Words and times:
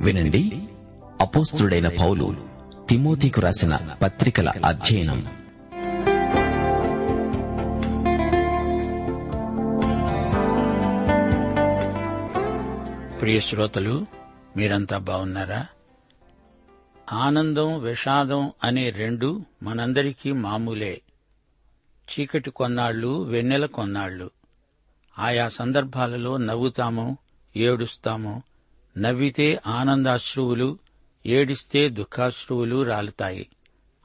వినండి. 0.00 0.68
అపోస్తుడైన 1.20 1.88
పౌలు 1.88 2.36
తిమోతికు 2.88 3.40
రాసిన 3.40 3.78
పత్రికల 4.02 4.52
అధ్యయనం. 4.64 5.20
ప్రియ 13.20 13.40
శ్రోతలు 13.40 14.06
మీరంతా 14.56 14.98
బాగున్నారా? 14.98 15.66
ఆనందం 17.12 17.80
విషాదం 17.80 18.52
అనే 18.64 18.90
రెండు 18.90 19.40
మనందరికీ 19.62 20.32
మామూలే. 20.32 21.00
చీకటి 22.10 22.50
కొన్నాళ్ళు 22.50 23.22
వెన్నెల 23.22 23.66
కొన్నాళ్ళు 23.66 24.30
ఆయా 25.18 25.48
సందర్భాలలో 25.48 26.36
నవ్వుతాము 26.36 27.18
ఏడుస్తాము 27.56 28.42
నవ్వితే 28.98 29.60
ఆనందాశ్రువులు 29.66 30.78
ఏడిస్తే 31.26 31.88
దుఃఖాశ్రువులు 31.88 32.82
రాలుతాయి. 32.82 33.48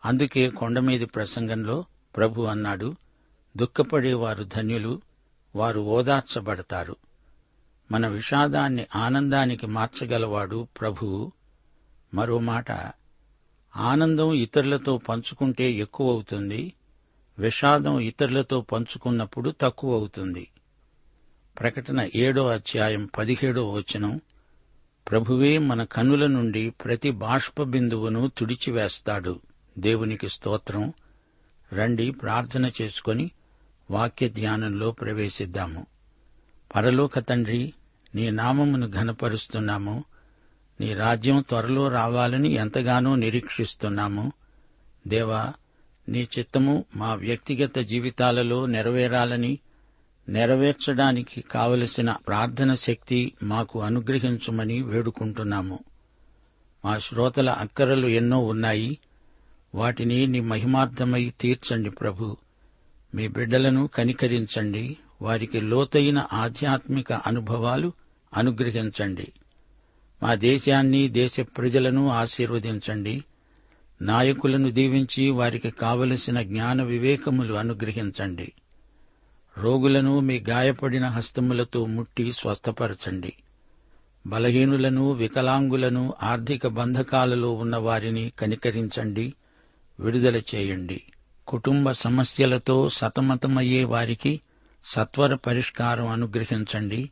అందుకే 0.05 0.49
కొండమీది 0.49 1.05
ప్రసంగంలో 1.05 1.85
ప్రభు 2.17 2.41
అన్నాడు 2.41 2.95
దుఃఖపడేవారు 3.57 4.43
ధన్యులు 4.43 5.01
వారు 5.55 5.81
ఓదార్చబడతారు. 5.81 6.95
మన 7.91 8.07
విషాదాన్ని 8.07 8.87
ఆనందానికి 8.95 9.67
మార్చగలవాడు 9.67 10.67
ప్రభువు 10.79 11.31
మరో 12.13 12.39
మాట 12.39 12.71
ఆనందం 13.77 14.33
ఇతరులతో 14.33 14.97
పంచుకుంటే 14.97 15.71
ఎక్కువ 15.71 16.11
అవుతుంది 16.11 16.73
విషాదం 17.39 17.99
ఇతరులతో 17.99 18.61
పంచుకున్నప్పుడు 18.61 19.53
తక్కువ 19.61 19.93
అవుతుంది 19.93 20.47
ప్రకటన 21.59 22.09
ఏడో 22.15 22.47
అధ్యాయం 22.47 23.09
పదిహేడో 23.17 23.71
వచనం 23.71 24.21
ప్రభువే 25.11 25.57
మన 25.57 25.83
కనుల 25.83 26.27
నుండి 26.27 26.69
ప్రతి 26.69 27.11
బాష్ప 27.11 27.63
బిందువును 27.63 28.31
తుడిచివేస్తాడు. 28.37 29.39
దేవునికి 29.79 30.29
స్తోత్రం. 30.29 30.93
రండి 31.73 32.11
ప్రార్థన 32.11 32.71
చేసుకొని 32.81 33.31
వాక్య 33.91 34.29
ధ్యానంలో 34.29 34.91
ప్రవేశిద్దాము. 34.91 35.85
పరలోక 36.75 37.19
తండ్రి 37.19 37.73
నీ 38.15 38.29
నామమును 38.29 38.91
ఘనపరుస్తున్నాము. 38.91 40.03
నీ 40.81 40.93
రాజ్యం 40.93 41.45
త్వరలో 41.49 41.87
రావాలని 41.87 42.49
ఎంతగానో 42.49 43.15
నిరీక్షిస్తున్నాము. 43.15 44.31
దేవా 45.07 45.53
నీ 46.09 46.27
చిత్తము 46.39 46.85
మా 46.95 47.13
వ్యక్తిగత 47.13 47.79
జీవితాలలో 47.79 48.65
నెరవేరాలని 48.65 49.59
నెరవేర్చడానికి 50.29 51.41
కావలసిన 51.41 52.11
ప్రార్థన 52.11 52.73
శక్తి 52.73 53.33
మాకు 53.43 53.81
అనుగ్రహించమని 53.81 54.81
వేడుకుంటున్నాము. 54.81 55.79
మా 56.85 56.99
శ్రోతల 56.99 57.49
అక్కరలు 57.49 58.07
ఎన్నో 58.07 58.37
ఉన్నాయి. 58.37 58.97
వాటిని 59.75 60.27
నీ 60.27 60.39
మహిమార్థమై 60.39 61.33
తీర్చండి 61.41 61.89
ప్రభు. 61.89 62.37
మీ 63.15 63.27
బిడ్డలను 63.27 63.87
కనికరించండి. 63.87 64.97
వారికి 65.21 65.61
లోతైన 65.61 66.27
ఆధ్యాత్మిక 66.33 67.13
అనుభవాలు 67.13 67.91
అనుగ్రహించండి. 68.33 69.33
మా 70.23 70.35
దేశాన్ని 70.35 71.07
దేశ 71.07 71.39
ప్రజలను 71.39 72.09
ఆశీర్వదించండి. 72.09 73.23
నాయకులను 74.01 74.71
దీవించి 74.71 75.29
వారికి 75.29 75.69
కావలసిన 75.69 76.41
జ్ఞాన 76.41 76.83
వివేకములు 76.83 77.53
అనుగ్రహించండి. 77.53 78.51
రోగులను 79.57 80.19
మీ 80.19 80.43
గాయపడిన 80.49 81.05
హస్తములతో 81.05 81.85
ముట్టి 81.85 82.33
స్వస్థపరచండి. 82.33 83.33
బలహీనులను 84.27 85.11
వికలాంగులను 85.11 86.13
ఆర్థిక 86.23 86.67
బంధకాలలో 86.67 87.53
ఉన్న 87.53 87.75
వారిని 87.75 88.31
కనికరించండి 88.39 89.33
విడుదల 89.99 90.37
చేయండి. 90.37 91.03
కుటుంబ 91.47 91.91
సమస్యలతో 91.91 92.89
సతమతమయ్యే 92.89 93.83
వారికి 93.83 94.41
సత్వర 94.85 95.35
పరిష్కారం 95.35 96.07
అనుగ్రహించండి. 96.07 97.09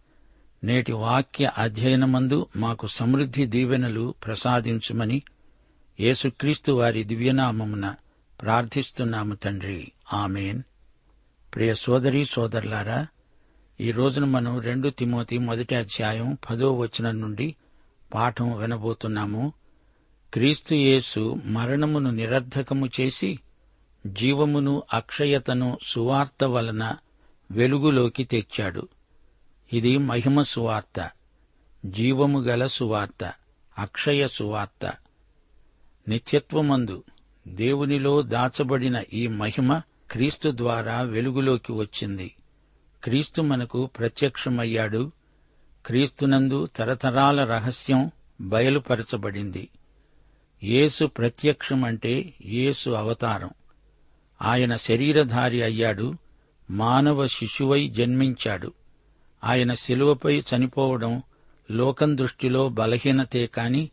నేటి 0.63 0.91
వాక్య 0.91 1.51
అధ్యయనమందు 1.57 2.47
మాకు 2.55 2.87
సమృద్ధి 2.87 3.45
దీవెనలు 3.45 4.15
ప్రసాదించుమని 4.25 5.21
యేసుక్రీస్తు 5.99 6.71
వారి 6.71 7.03
దివ్యనామమున 7.03 7.95
ప్రార్థిస్తున్నాము 8.41 9.35
తండ్రి. 9.35 9.91
ఆమెన్. 10.13 10.61
ప్రియ 11.55 11.75
సోదరి 11.75 12.25
సోదరులారా 12.25 13.07
ఈ 13.79 13.91
రోజున 13.91 14.25
మనం 14.25 14.59
రెండు 14.59 14.89
తిమోతి 14.89 15.37
మొదటి 15.37 15.75
అధ్యాయం 15.75 16.37
పదో 16.49 16.73
వచనం 16.73 17.21
నుండి 17.21 17.55
పాఠం 18.13 18.57
వినబోతున్నాము. 18.57 19.53
క్రీస్తు 20.33 20.73
యేసు 20.73 21.37
మరణమును 21.45 22.11
నిరర్ధకము 22.11 22.89
చేసి 23.01 23.39
జీవమును 24.07 24.83
అక్షయతను 24.93 25.77
సువార్త 25.83 26.43
వలన 26.43 26.95
వెలుగులోకి 27.51 28.23
తెచ్చాడు. 28.23 28.87
ఇది 29.73 29.97
మహిమ 29.97 30.41
సువార్త 30.41 31.11
జీవము 31.85 32.39
గల 32.39 32.67
సువార్త 32.67 33.33
అక్షయ 33.77 34.27
సువార్త. 34.27 34.93
నిత్యత్వమందు 36.07 37.03
దేవునిలో 37.47 38.21
దాచబడిన 38.21 39.03
ఈ 39.13 39.27
మహిమ 39.27 39.81
క్రీస్తు 40.13 40.51
ద్వారా 40.55 41.01
వెలుగులోకి 41.01 41.71
వచ్చింది. 41.71 42.35
క్రీస్తు 43.03 43.41
మనకు 43.41 43.85
ప్రత్యక్షమయ్యాడు. 43.85 45.11
క్రీస్తునందు 45.85 46.65
తరతరాల 46.65 47.43
రహస్యం 47.43 48.11
బయలుపరచబడింది. 48.41 49.67
యేసు 50.63 51.05
ప్రత్యక్షమంటే 51.05 52.33
యేసు 52.45 52.89
అవతారం. 52.89 53.49
ఆయన 54.41 54.75
శరీరధారి 54.75 55.63
అయ్యాడు. 55.63 56.13
మానవ 56.71 57.27
శిశువై 57.27 57.87
జన్మించాడు. 57.87 58.73
ఆయన 59.43 59.73
శిలువపై 59.73 60.39
చనిపోవడం 60.39 61.21
లోకం 61.71 62.17
దృష్టిలో 62.17 62.69
బలహీనతే 62.69 63.47
కాని 63.47 63.89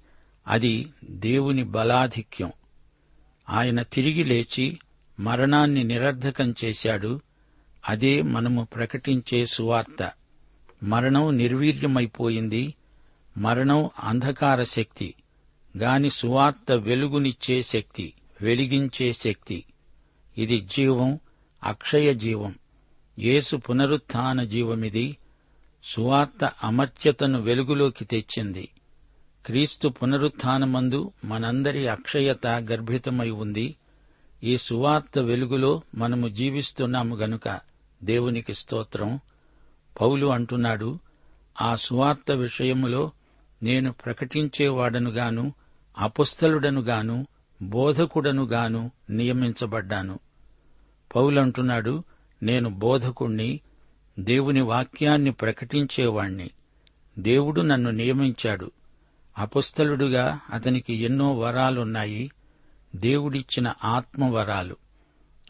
అది 0.47 0.89
దేవుని 1.05 1.63
బలాధిక్యం. 1.63 2.53
ఆయన 3.51 3.83
తిరిగి 3.83 4.25
లేచి 4.25 4.79
మరణాన్ని 5.21 5.85
నిరర్ధకం 5.85 6.55
చేశాడు. 6.65 7.21
అదే 7.89 8.23
మనము 8.23 8.65
ప్రకటించే 8.65 9.47
సువార్త. 9.47 10.13
మరణం 10.83 11.37
నిర్వీర్యమైపోయింది. 11.37 12.75
మరణం 13.39 13.91
అంధకార 14.05 14.65
శక్తి. 14.65 15.15
గాని 15.79 16.11
సువార్త 16.11 16.73
వెలుగునిచ్చే 16.73 17.63
శక్తి 17.63 18.13
వెలిగించే 18.43 19.13
శక్తి. 19.13 19.65
ఇది 20.39 20.61
జీవం 20.61 21.19
అక్షయ 21.65 22.15
జీవం. 22.15 22.55
యేసు 23.19 23.57
పునరుత్థాన 23.57 24.45
జీవమిది. 24.45 25.17
సువార్త 25.85 26.53
అమర్త్యతను 26.65 27.41
వెలుగులోకి 27.41 28.05
తెచ్చింది. 28.05 28.69
క్రీస్తు 29.47 29.89
పునరుత్నమందు 29.89 31.13
మనందరి 31.25 31.89
అక్షయత 31.89 32.47
గర్భితమై 32.47 33.31
ఉంది. 33.31 33.77
ఈ 34.45 34.57
సువార్త 34.57 35.19
వెలుగులో 35.19 35.83
మనము 35.95 36.29
జీవిస్తున్నాము 36.29 37.17
గనుక 37.17 37.61
దేవునికి 38.03 38.55
స్తోత్రం. 38.55 39.21
పౌలు 40.01 40.27
అంటున్నాడు 40.27 40.99
ఆ 41.63 41.75
సువార్త 41.75 42.33
విషయములో 42.33 43.11
నేను 43.63 43.93
ప్రకటించేవాడనుగాను 43.93 45.53
అపుస్తలుడనుగాను 45.99 47.27
బోధకుడనుగాను 47.63 48.91
నియమించబడ్డాను. 49.11 50.19
పౌలంటున్నాడు 51.17 52.05
నేను 52.43 52.71
బోధకుణ్ణి 52.71 53.61
దేవుని 54.19 54.63
వాక్యాన్ని 54.63 55.33
ప్రకటించేవాణ్ణి. 55.33 56.51
దేవుడు 57.19 57.61
నన్ను 57.61 57.91
నియమించాడు. 57.91 58.71
అపుస్తలుడుగా 59.39 60.41
అతనికి 60.53 60.95
ఎన్నో 60.95 61.35
వరాలున్నాయి. 61.35 62.31
దేవుడిచ్చిన 62.97 63.75
ఆత్మవరాలు. 63.85 64.77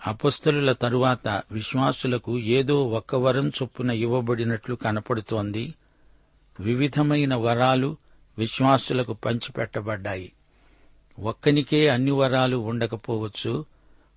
అపస్తుల 0.07 0.73
తరువాత 0.73 1.43
విశ్వాసులకు 1.53 2.39
ఏదో 2.39 2.89
ఒక్క 2.89 3.15
వరం 3.15 3.49
చొప్పున 3.49 3.91
ఇవ్వబడినట్లు 3.91 4.75
కనపడుతోంది. 4.75 5.75
వివిధమైన 6.61 7.35
వరాలు 7.35 7.97
విశ్వాసులకు 8.39 9.13
పంచిపెట్టబడ్డాయి. 9.13 10.33
ఒక్కనికే 11.21 11.89
అన్ని 11.89 12.11
వరాలు 12.11 12.57
ఉండకపోవచ్చు. 12.57 13.65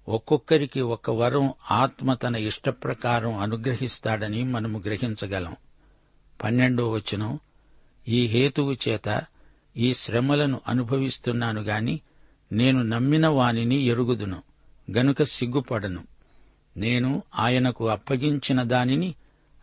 ఒక్కొక్కరికి 0.08 0.82
ఒక 0.82 1.10
వరం 1.10 1.54
ఆత్మ 1.72 2.14
తన 2.14 2.36
ఇష్టప్రకారం 2.36 3.38
అనుగ్రహిస్తాడని 3.38 4.44
మనము 4.44 4.80
గ్రహించగలం. 4.80 5.56
పన్నెండో 6.44 6.92
వచనం. 6.92 7.40
ఈ 8.08 8.28
హేతువు 8.28 8.74
చేత 8.74 9.24
ఈ 9.78 9.94
శ్రమలను 9.94 10.62
అనుభవిస్తున్నాను 10.68 11.62
గాని 11.62 12.02
నేను 12.54 12.82
నమ్మిన 12.82 13.28
వానిని 13.28 13.76
ఎరుగుదును 13.76 14.44
గనుక 14.98 15.24
సిగ్గుపడను. 15.24 16.04
నేను 16.78 17.24
ఆయనకు 17.40 17.90
అప్పగించిన 17.90 18.64
దానిని 18.64 19.16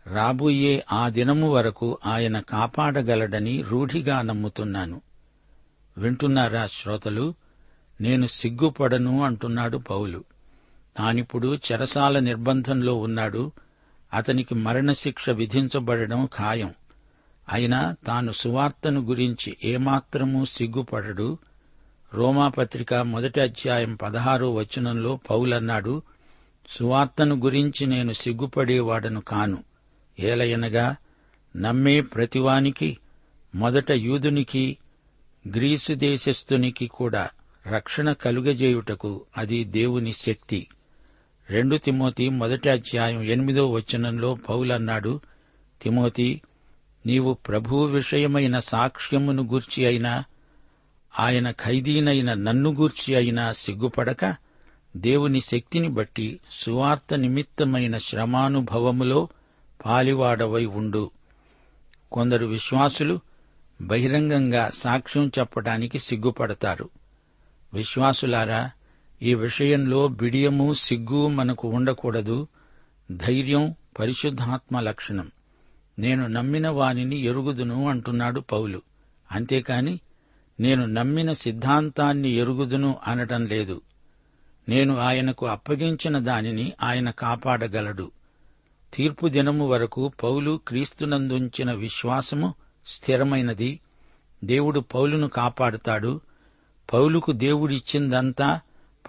రాబోయే 0.07 0.85
ఆ 0.91 1.09
దినము 1.09 1.49
వరకు 1.49 1.97
ఆయన 2.05 2.39
కాపాడగలడని 2.39 3.61
రూఢిగా 3.61 4.21
నమ్ముతున్నాను. 4.21 5.01
వింటున్నారా 5.97 6.67
శ్రోతలు? 6.67 7.33
నేను 8.01 8.27
సిగ్గుపడను 8.27 9.23
అంటున్నాడు 9.23 9.77
పౌలు. 9.77 10.23
తానిప్పుడు 10.97 11.57
చెరసాల 11.71 12.19
నిర్బంధంలో 12.19 12.95
ఉన్నాడు 12.95 13.51
అతనికి 14.13 14.55
మరణశిక్ష 14.55 15.29
విధించబడడం 15.29 16.25
ఖాయం. 16.25 16.73
అయినా 17.49 17.95
తాను 18.07 18.31
సువార్తను 18.31 19.01
గురించి 19.01 19.57
ఏమాత్రమూ 19.63 20.45
సిగ్గుపడడు 20.45 21.37
రోమాపత్రిక 22.13 22.93
మొదటి 22.93 23.41
అధ్యాయం 23.41 23.95
పదహారో 23.95 24.53
వచనంలో 24.53 25.19
పౌలన్నాడు 25.29 26.01
సువార్తను 26.69 27.35
గురించి 27.35 27.85
నేను 27.85 28.13
సిగ్గుపడేవాడను 28.13 29.21
కాను. 29.21 29.63
ఏలయనగా 30.19 30.95
నమ్మే 31.57 32.01
ప్రతివానికి 32.01 32.97
మొదట 33.55 33.91
యూదునికి 33.91 34.77
గ్రీసు 35.47 35.93
దేశస్థునికి 35.93 36.87
కూడా 36.87 37.29
రక్షణ 37.67 38.11
కలుగజేయుటకు 38.11 39.21
అది 39.37 39.63
దేవుని 39.63 40.13
శక్తి. 40.13 40.67
రెండు 41.49 41.77
తిమోతి 41.77 42.29
మొదటి 42.29 42.69
అధ్యాయం 42.69 43.21
ఎనిమిదో 43.21 43.71
వచనంలో 43.71 44.35
పౌలన్నాడు 44.35 45.19
తిమోతి 45.81 46.41
నీవు 47.05 47.33
ప్రభువు 47.33 47.85
విషయమైన 47.85 48.59
సాక్ష్యమును 48.59 49.43
గూర్చి 49.43 49.85
అయినా 49.85 50.23
ఆయన 51.19 51.51
ఖైదీనైన 51.51 52.33
నన్ను 52.33 52.73
గూర్చి 52.73 53.15
అయినా 53.15 53.51
సిగ్గుపడక 53.51 54.35
దేవుని 54.97 55.41
శక్తిని 55.41 55.87
బట్టి 55.87 56.39
సువార్త 56.51 57.13
నిమిత్తమైన 57.13 57.97
శ్రమానుభవములో 57.97 59.27
పాలివాడవై 59.85 60.65
ఉండు. 60.65 61.11
కొందరు 62.11 62.45
విశ్వాసులు 62.45 63.19
బహిరంగంగా 63.81 64.69
సాక్ష్యం 64.73 65.31
చెప్పడానికి 65.39 65.99
సిగ్గుపడతారు. 65.99 66.89
విశ్వాసులారా 67.73 68.71
ఈ 69.21 69.33
విషయంలో 69.33 70.07
బిడియము 70.07 70.73
సిగ్గు 70.73 71.27
మనకు 71.27 71.67
ఉండకూడదు. 71.67 72.47
ధైర్యం 73.11 73.75
పరిశుద్ధాత్మ 73.99 74.79
లక్షణం. 74.79 75.31
నేను 75.99 76.27
నమ్మిన 76.27 76.69
వానిని 76.69 77.19
ఎరుగుదును 77.19 77.89
అంటున్నాడు 77.89 78.39
పౌలు. 78.39 78.81
అంతేకాని 79.31 79.99
నేను 80.59 80.85
నమ్మిన 80.85 81.33
సిద్ధాంతాన్ని 81.33 82.29
ఎరుగుదును 82.29 82.95
అనటం 83.07 83.45
లేదు. 83.45 83.81
నేను 84.69 84.97
ఆయనకు 84.97 85.47
అప్పగించిన 85.47 86.19
దానిని 86.19 86.73
ఆయన 86.83 87.09
కాపాడగలడు. 87.09 88.11
తీర్పు 88.93 89.27
దినము 89.27 89.67
వరకు 89.67 90.11
పౌలు 90.23 90.59
క్రీస్తునందుంచిన 90.67 91.71
విశ్వాసము 91.73 92.53
స్థిరమైనది. 92.87 93.79
దేవుడు 94.43 94.79
పౌలును 94.79 95.27
కాపాడుతాడు. 95.27 96.21
పౌలుకు 96.93 97.31
దేవుడిచ్చిందంతా 97.31 98.59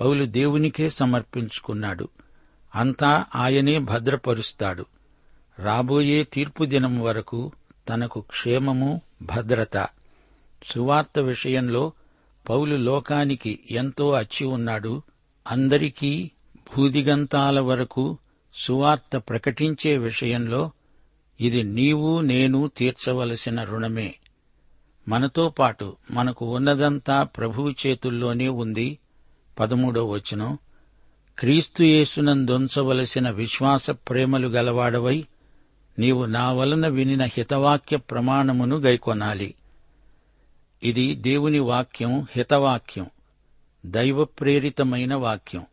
పౌలు 0.00 0.24
దేవునికే 0.24 0.88
సమర్పించుకున్నాడు. 0.88 2.08
అంతా 2.74 3.24
ఆయనే 3.34 3.78
భద్రపరుస్తాడు. 3.78 4.86
రాబోయే 5.58 6.24
తీర్పు 6.24 6.64
దినం 6.64 7.00
వరకు 7.00 7.52
తనకు 7.88 8.20
క్షేమము 8.20 9.00
భద్రత. 9.22 9.88
సువార్త 10.64 11.18
విషయంలో 11.18 11.92
పౌలు 12.48 12.76
లోకానికి 12.76 13.58
ఎంతో 13.70 14.12
అచ్చి 14.12 14.46
ఉన్నాడు. 14.46 15.02
అందరికీ 15.50 16.30
భూదిగంతాల 16.56 17.60
వరకు 17.60 18.18
సువార్త 18.54 19.16
ప్రకటించే 19.16 19.98
విషయంలో 19.98 20.70
ఇది 21.40 21.62
నీవు 21.62 22.20
నేను 22.20 22.70
తీర్చవలసిన 22.76 23.62
రుణమే. 23.62 24.14
మనతో 25.08 25.48
పాటు 25.48 25.96
మనకు 26.10 26.54
ఉన్నదంతా 26.54 27.22
ప్రభువు 27.22 27.70
చేతుల్లోనే 27.70 28.48
ఉంది. 28.48 28.98
పదమూడో 29.60 30.06
వచనం. 30.06 30.58
క్రీస్తుయేసునందొంచవలసిన 31.38 33.30
విశ్వాస 33.30 33.90
ప్రేమలు 33.90 34.48
గలవాడవై 34.48 35.26
నీవు 35.98 36.24
నా 36.24 36.52
వలన 36.52 36.88
వినిన 36.88 37.22
హితవాక్య 37.22 37.96
ప్రమాణమును 37.96 38.76
గైకొనాలి. 38.76 39.54
ఇది 40.82 41.14
దేవుని 41.14 41.58
వాక్యం 41.58 42.26
హితవాక్యం 42.30 43.06
దైవ 43.86 44.24
ప్రేరితమైన 44.24 45.14
వాక్యం. 45.14 45.66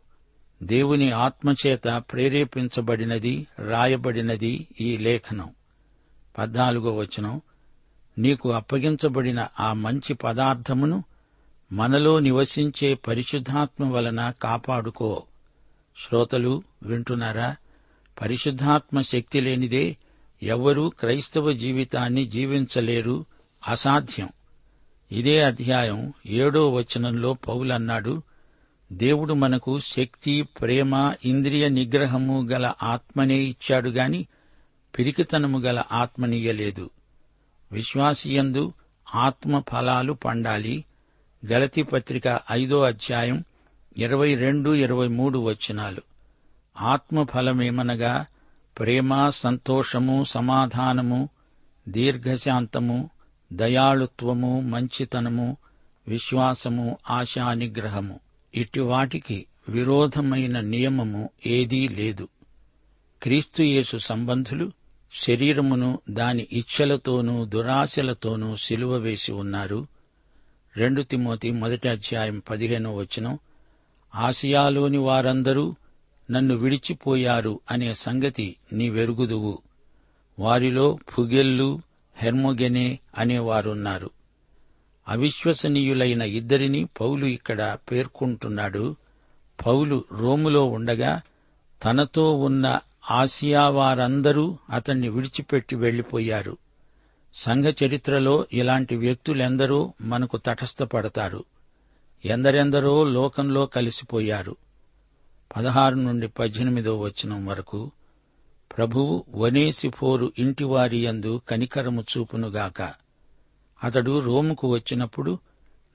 దేవుని 0.63 1.11
ఆత్మచేత 1.11 1.87
ప్రేరేపించబడినది 1.87 3.47
రాయబడినది 3.59 4.67
ఈ 4.81 4.97
లేఖనం. 4.97 5.49
పద్నాలుగో 6.37 6.95
వచనం. 6.95 7.41
నీకు 8.17 8.51
అప్పగించబడిన 8.51 9.47
ఆ 9.59 9.73
మంచి 9.73 10.13
పదార్థమును 10.13 11.03
మనలో 11.71 12.19
నివసించే 12.19 12.93
పరిశుద్ధాత్మ 12.93 13.93
వలన 13.93 14.33
కాపాడుకో. 14.41 15.23
శ్రోతలు 16.07 16.63
వింటున్నారా? 16.83 17.55
పరిశుద్ధాత్మ 18.21 19.01
శక్తి 19.01 19.41
లేనిదే 19.41 19.97
ఎవ్వరూ 20.43 20.89
క్రైస్తవ 20.89 21.51
జీవితాన్ని 21.51 22.25
జీవించలేరు. 22.25 23.25
అసాధ్యం. 23.67 24.29
ఇదే 25.11 25.43
అధ్యాయం 25.43 26.13
ఏడో 26.25 26.71
వచనంలో 26.71 27.33
పౌలన్నాడు 27.33 28.21
దేవుడు 28.91 29.33
మనకు 29.33 29.79
శక్తి 29.79 30.41
ప్రేమ 30.41 31.13
ఇంద్రియ 31.25 31.69
నిగ్రహము 31.69 32.47
గల 32.51 32.73
ఆత్మనే 32.83 33.35
ఇచ్చాడు 33.35 33.89
గాని 33.89 34.27
పిరికితనము 34.97 35.59
గల 35.59 35.83
ఆత్మనీయలేదు 35.91 36.89
విశ్వాసియందు 37.71 38.73
ఆత్మ 39.15 39.59
ఫలాలు 39.59 40.13
పండాలి. 40.13 40.85
గలతి 41.45 41.83
పత్రిక 41.83 42.39
ఐదో 42.51 42.81
అధ్యాయం 42.81 43.43
ఇరవై 43.97 44.35
రెండు 44.35 44.69
ఇరవై 44.69 45.07
మూడు 45.07 45.39
వచనాలు. 45.39 46.01
ఆత్మఫలమేమనగా 46.77 48.25
ప్రేమ 48.79 49.29
సంతోషము 49.29 50.23
సమాధానము 50.23 51.29
దీర్ఘశాంతము 51.89 53.09
దయాళుత్వము 53.53 54.61
మంచితనము 54.61 55.57
విశ్వాసము 56.07 56.97
ఆశానిగ్రహము. 57.09 58.19
ఇటు 58.55 58.81
వాటికి 58.81 59.45
విరోధమైన 59.69 60.59
నియమము 60.59 61.29
ఏదీ 61.45 61.87
లేదు. 61.87 62.27
క్రీస్తుయేసు 63.23 63.97
సంబంధులు 63.97 64.71
శరీరమును 65.13 65.99
దాని 66.09 66.47
ఇచ్ఛలతోనూ 66.51 67.45
దురాశలతోనూ 67.45 68.55
సిలువ 68.55 68.95
వేసి 68.95 69.31
ఉన్నారు. 69.31 69.87
రెండు 70.77 71.01
తిమోతి 71.01 71.51
మొదటి 71.51 71.89
అధ్యాయం 71.89 72.41
పదిహేనో 72.49 72.95
వచనం 72.95 73.39
ఆసియాలోని 74.15 74.97
వారందరూ 74.97 75.75
నన్ను 76.31 76.55
విడిచిపోయారు 76.55 77.59
అనే 77.71 77.93
సంగతి 77.93 78.55
నీవెరుగుదువు. 78.73 79.57
వారిలో 80.39 80.99
పుగెల్లు 81.17 81.81
హెర్మోగెనే 82.19 82.99
అనేవారున్నారు. 83.17 84.09
అవిశ్వసనీయులైన 85.07 86.21
ఇద్దరిని 86.21 86.85
పౌలు 87.01 87.25
ఇక్కడ 87.25 87.77
పేర్కొంటున్నాడు. 87.91 88.95
పౌలు 89.65 90.03
రోములో 90.11 90.65
ఉండగా 90.65 91.21
తనతో 91.83 92.37
ఉన్న 92.37 92.79
ఆసియా 93.11 93.69
వారందరూ 93.69 94.57
అతన్ని 94.69 95.09
విడిచిపెట్టి 95.09 95.75
వెళ్ళిపోయారు 95.75 96.57
సంఘ 97.33 97.65
చరిత్రలో 97.65 98.47
ఇలాంటి 98.53 98.95
వ్యక్తులెందరో 98.95 99.93
మనకు 100.01 100.37
తటస్థపడతారు. 100.37 101.43
ఎందరెందరో 102.25 103.03
లోకంలో 103.03 103.65
కలిసిపోయారు. 103.65 104.55
పదహారు 105.57 105.95
నుండి 105.95 106.27
పద్దెనిమిదో 106.27 106.99
వచనం 106.99 107.45
వరకు 107.45 107.91
ప్రభువు 108.77 109.25
వనేసిఫోరు 109.35 110.33
ఇంటివారి 110.39 111.03
యందు 111.05 111.41
కనికరము 111.49 112.01
చూపునుగాక. 112.01 112.81
అతడు 113.83 114.19
రోముకు 114.19 114.67
వచ్చినప్పుడు 114.67 115.39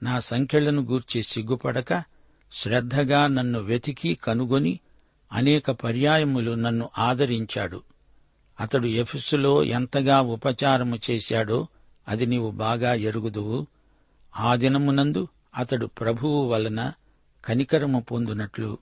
నా 0.03 0.19
సంఖ్యలను 0.19 0.81
గూర్చి 0.81 1.23
సిగ్గుపడక 1.23 2.03
శ్రద్ధగా 2.51 3.27
నన్ను 3.27 3.59
వెతికి 3.59 4.15
కనుగొని 4.15 4.79
అనేక 5.31 5.71
పర్యాయములు 5.71 6.51
నన్ను 6.51 6.89
ఆదరించాడు. 6.97 7.83
అతడు 8.59 8.87
ఎఫెసులో 8.87 9.63
ఎంతగా 9.63 10.21
ఉపచారము 10.21 10.99
చేశాడో 11.09 11.67
అది 12.07 12.25
నీవు 12.25 12.51
బాగా 12.51 12.93
ఎరుగుదువు. 12.93 13.67
ఆ 14.37 14.55
దినమునందు 14.55 15.27
అతడు 15.57 15.85
ప్రభువు 15.85 16.47
వలన 16.47 16.93
కనికరము 17.45 17.99
పొందునట్లు 17.99 18.77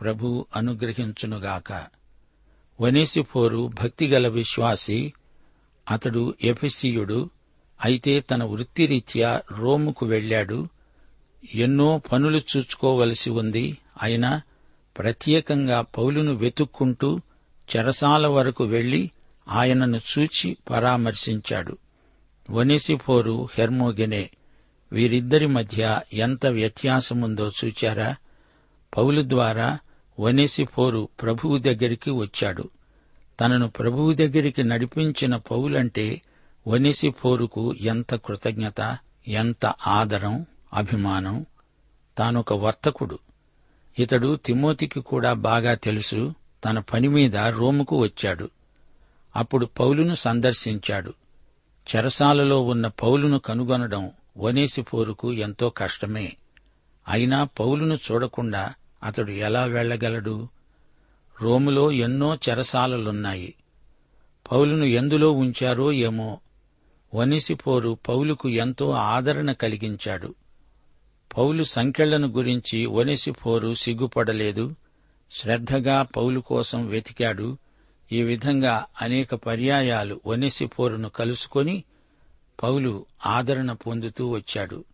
ప్రభువు 0.00 0.46
అనుగ్రహించునుగాక. 0.56 1.99
వనేసిఫోరు 2.80 3.70
భక్తిగల 3.82 4.28
విశ్వాసి 4.28 5.12
అతడు 5.90 6.34
ఎఫెసీయుడు 6.44 7.30
అయితే 7.84 8.20
తన 8.20 8.44
వృత్తిరీత్యా 8.44 9.42
రోముకు 9.58 10.06
వెళ్ళాడు. 10.06 10.68
ఎన్నో 11.54 12.02
పనులు 12.12 12.36
చూచుకోవలసి 12.36 13.30
ఉంది. 13.30 13.78
అయినా 14.02 14.42
ప్రత్యేకంగా 14.98 15.80
పౌలును 15.80 16.34
వెతుక్కుంటూ 16.34 17.20
చెరసాల 17.76 18.26
వరకు 18.26 18.64
వెళ్ళి 18.64 19.10
ఆయనను 19.48 19.96
చూచి 19.96 20.56
పరామర్శించాడు. 20.70 21.78
వనేసిఫోరు 22.50 23.48
హెర్మోగెనే 23.58 24.30
వీరిద్దరి 24.92 25.46
మధ్య 25.46 26.00
ఎంత 26.12 26.46
వ్యత్యాసముందో 26.46 27.52
చూచారా? 27.64 28.16
పౌలు 28.96 29.22
ద్వారా 29.26 29.78
వనేసిఫోరు 30.20 31.08
ప్రభువు 31.22 31.58
దగ్గరికి 31.58 32.10
వచ్చాడు. 32.10 32.70
తనను 33.40 33.68
ప్రభువు 33.68 34.12
దగ్గరికి 34.12 34.62
నడిపించిన 34.62 35.36
పౌలంటే 35.36 36.22
వనేసిఫోరుకు 36.66 37.74
ఎంత 37.74 38.14
కృతజ్ఞత 38.14 38.98
ఎంత 39.28 39.66
ఆదరం 39.86 40.46
అభిమానం? 40.74 41.46
తానొక 42.18 42.52
వర్తకుడు. 42.52 43.18
ఇతడు 43.98 44.36
తిమోతికి 44.36 45.00
కూడా 45.00 45.32
బాగా 45.32 45.74
తెలుసు 45.74 46.34
తన 46.64 46.78
పని 46.78 47.08
మీద 47.08 47.36
రోముకు 47.36 47.98
వచ్చాడు. 48.02 48.50
అప్పుడు 49.36 49.66
పౌలును 49.66 50.14
సందర్శించాడు. 50.14 51.14
చెరసాలలో 51.96 52.62
ఉన్న 52.62 52.86
పౌలును 52.86 53.38
కనుగొనడం 53.38 54.10
వనేసిఫోరుకు 54.36 55.32
ఎంతో 55.32 55.70
కష్టమే. 55.70 56.36
అయినా 57.08 57.44
పౌలును 57.44 57.94
చూడకుండా 57.94 58.74
అతడు 59.02 59.30
ఎలా 59.30 59.64
వెళ్ళగలడు 59.64 60.48
రోములో 61.42 61.92
ఎన్నో 61.92 62.34
చెరసాలలున్నాయి. 62.34 63.54
పౌలును 64.52 64.84
ఎందులో 64.84 65.32
ఉంచారో 65.32 65.92
ఏమో? 65.92 66.40
వనిసిపోరు 67.14 67.98
పౌలుకు 68.08 68.48
ఎంతో 68.48 68.90
ఆదరణ 68.90 69.52
కలిగించాడు. 69.52 70.34
పౌలు 71.38 71.64
సంఖ్యలను 71.64 72.28
గురించి 72.28 72.86
వనిసిపోరు 72.86 73.74
సిగ్గుపడలేదు. 73.74 74.76
శ్రద్ధగా 75.32 76.02
పౌలు 76.02 76.40
కోసం 76.40 76.86
వెతికాడు. 76.86 77.58
ఈ 78.12 78.22
విధంగా 78.22 78.84
అనేక 79.02 79.34
పర్యాయాలు 79.34 80.20
వనిసిపోరును 80.26 81.08
కలుసుకొని 81.08 81.84
పౌలు 82.62 83.06
ఆదరణ 83.26 83.72
పొందుతూ 83.72 84.28
వచ్చాడు. 84.28 84.84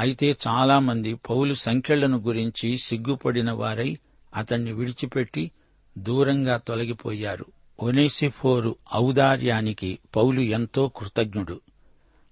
అయితే 0.00 0.36
చాలామంది 0.46 1.14
పౌలు 1.14 1.54
సంఖ్యలను 1.54 2.18
గురించి 2.18 2.78
సిగ్గుపడిన 2.78 3.52
వారై 3.52 3.98
అతన్ని 4.36 4.72
విడిచిపెట్టి 4.72 5.50
దూరంగా 5.98 6.56
తొలగిపోయారు. 6.56 7.46
ఒనేసిఫోరు 7.82 8.76
ఔదార్యానికి 8.96 9.98
పౌలు 10.16 10.40
ఎంతో 10.40 10.88
కృతజ్ఞుడు. 10.96 11.60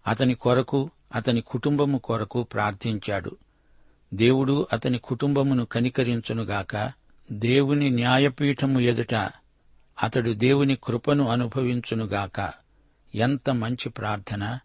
అతని 0.06 0.34
కొరకు 0.34 0.90
అతని 1.14 1.40
కుటుంబము 1.40 1.98
కొరకు 1.98 2.42
ప్రార్థించాడు. 2.42 3.36
దేవుడు 4.14 4.66
అతని 4.72 4.98
కుటుంబమును 4.98 5.64
కనికరించునుగాక 5.64 6.92
దేవుని 7.32 7.90
న్యాయపీఠము 7.90 8.80
ఎదుట 8.80 9.14
అతడు 10.02 10.32
దేవుని 10.32 10.76
కృపను 10.84 11.28
అనుభవించునుగాక. 11.28 12.52
ఎంత 13.14 13.50
మంచి 13.50 13.88
ప్రార్థన! 13.88 14.58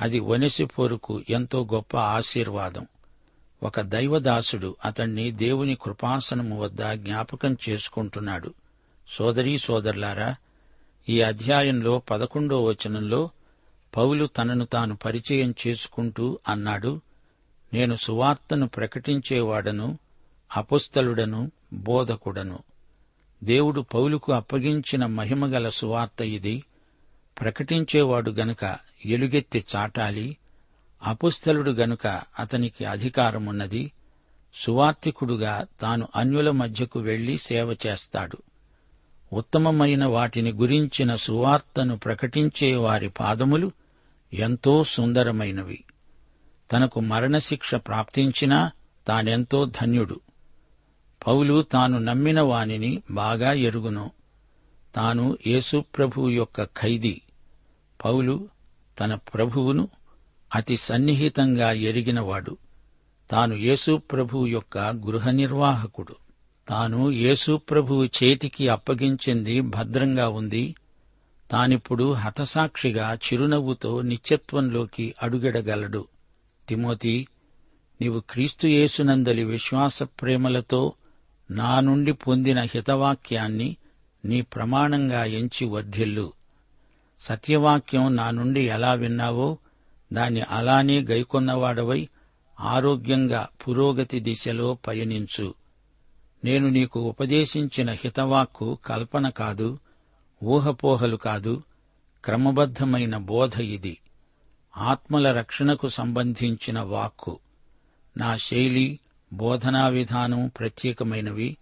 అది 0.00 0.20
వనసిపోరుకు 0.20 1.22
ఎంతో 1.30 1.68
గొప్ప 1.74 1.96
ఆశీర్వాదం. 1.96 2.86
ఒక 3.62 3.80
దైవదాసుడు 3.80 4.76
అతణ్ణి 4.84 5.30
దేవుని 5.30 5.78
కృపాసనము 5.82 6.60
వద్ద 6.60 6.92
జ్ఞాపకం 6.92 7.56
చేసుకుంటున్నాడు. 7.68 8.54
సోదరీ 9.08 9.58
సోదరులారా 9.58 10.36
ఈ 11.08 11.20
అధ్యాయంలో 11.20 11.98
పదకొండో 11.98 12.64
వచనంలో 12.64 13.30
పౌలు 13.96 14.26
తనను 14.26 14.64
తాను 14.64 14.96
పరిచయం 14.96 15.54
చేసుకుంటూ 15.66 16.38
అన్నాడు 16.48 17.00
నేను 17.74 17.94
సువార్తను 17.94 18.68
ప్రకటించేవాడను 18.68 19.98
అపుస్తలుడను 20.56 21.50
బోధకుడను. 21.72 22.58
దేవుడు 23.44 23.80
పౌలుకు 23.80 24.32
అప్పగించిన 24.32 25.06
మహిమగల 25.06 25.68
సువార్త 25.68 26.22
ఇది. 26.22 26.64
ప్రకటించేవాడు 27.40 28.30
గనక 28.30 28.89
ఎలుగెత్తి 29.04 29.64
చాటాలి 29.76 30.36
అపుస్తలుడు 31.02 31.70
గనుక 31.70 32.06
అతనికి 32.38 32.84
అధికారమున్నది 32.84 33.92
సువార్తికుడుగా 34.54 35.66
తాను 35.80 36.08
అన్యుల 36.16 36.50
మధ్యకు 36.50 37.00
వెళ్ళి 37.00 37.38
సేవ 37.38 37.76
చేస్తాడు. 37.86 38.38
ఉత్తమమైన 39.32 40.04
వాటిని 40.04 40.52
గురించిన 40.52 41.16
సువార్తను 41.16 41.98
ప్రకటించే 41.98 42.74
వారి 42.74 43.08
పాదములు 43.08 43.72
ఎంతో 44.32 44.84
సుందరమైనవి. 44.84 45.84
తనకు 46.72 47.00
మరణశిక్ష 47.00 47.74
ప్రాప్తించినా 47.74 48.70
తానెంతో 49.06 49.64
ధన్యుడు. 49.64 50.20
పౌలు 51.26 51.62
తాను 51.62 51.98
నమ్మిన 51.98 52.40
వానిని 52.40 53.02
బాగా 53.10 53.52
ఎరుగును. 53.52 54.10
తాను 54.94 55.38
యేసుప్రభు 55.46 56.30
యొక్క 56.30 56.64
ఖైదీ. 56.64 57.20
పౌలు 58.04 58.48
తన 59.00 59.14
ప్రభువును 59.14 59.88
అతి 60.54 60.76
సన్నిహితంగా 60.76 61.72
ఎరిగినవాడు. 61.72 62.56
తాను 63.30 63.54
యేసుప్రభు 63.54 64.46
యొక్క 64.46 64.78
గృహ 64.78 65.30
నిర్వాహకుడు 65.30 66.16
తాను 66.68 67.10
యేసుప్రభువు 67.10 68.04
చేతికి 68.04 68.68
అప్పగించింది 68.68 69.60
భద్రంగా 69.60 70.28
ఉంది. 70.28 70.74
తానిప్పుడు 71.50 72.12
హతసాక్షిగా 72.12 73.14
చిరునవ్వుతో 73.14 74.02
నిత్యత్వంలోకి 74.02 75.14
అడుగెడగలడు. 75.22 76.06
తిమోతి 76.68 77.26
నీవు 78.00 78.20
క్రీస్తుయేసునందలి 78.20 79.44
విశ్వాస 79.44 80.02
ప్రేమలతో 80.02 80.92
నా 81.50 81.80
నుండి 81.80 82.12
పొందిన 82.12 82.60
హితవాక్యాన్ని 82.60 83.76
నీ 84.24 84.40
ప్రమాణంగా 84.40 85.24
ఎంచి 85.24 85.66
వర్ధిల్లు. 85.66 86.32
సత్యవాక్యం 87.20 88.16
నా 88.16 88.30
నుండి 88.30 88.60
ఎలా 88.60 88.92
విన్నావో 88.92 89.58
దాన్ని 90.12 90.40
అలానే 90.40 91.02
గైకొన్నవాడవై 91.02 92.08
ఆరోగ్యంగా 92.60 93.48
పురోగతి 93.68 94.20
దిశలో 94.20 94.74
పయనించు. 94.74 95.54
నేను 96.44 96.68
నీకు 96.68 97.00
ఉపదేశించిన 97.00 97.90
హితవాక్కు 97.90 98.78
కల్పన 98.86 99.28
కాదు 99.28 99.78
ఊహపోహలు 100.44 101.16
కాదు 101.16 101.62
క్రమబద్ధమైన 102.24 103.16
బోధ 103.16 103.60
ఇది. 103.60 103.98
ఆత్మల 104.76 105.32
రక్షణకు 105.32 105.88
సంబంధించిన 105.88 106.80
వాక్కు. 106.80 107.38
నా 108.16 108.36
శైలి 108.36 108.98
బోధనా 109.32 109.88
విధానం 109.88 110.50
ప్రత్యేకమైనవి. 110.58 111.56